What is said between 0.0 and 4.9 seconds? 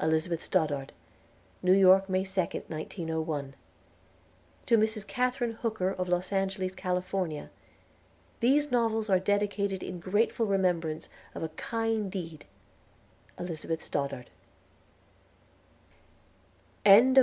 ELIZABETH STODDARD. New York, May 2nd, 1901. TO